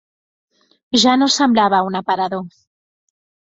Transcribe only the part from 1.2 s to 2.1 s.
semblava un